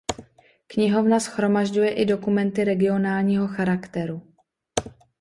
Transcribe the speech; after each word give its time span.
Knihovna 0.67 1.19
shromažďuje 1.19 1.89
i 1.93 2.05
dokumenty 2.05 2.63
regionálního 2.63 3.47
charakteru. 3.47 4.21